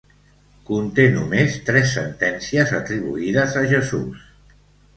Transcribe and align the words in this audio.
Conté 0.69 1.05
només 1.17 1.59
tres 1.67 1.93
sentències 1.99 2.75
atribuïdes 2.81 3.57
a 3.65 3.67
Jesús. 3.77 4.29